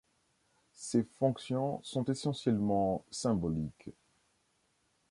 Ces 0.73 1.03
fonctions 1.03 1.79
sont 1.83 2.05
essentiellement 2.05 3.05
symboliques. 3.11 3.91